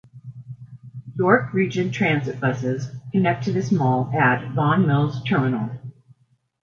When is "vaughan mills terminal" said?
4.55-5.69